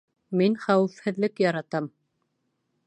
[0.39, 1.93] Мин хәүефһеҙлек яратам.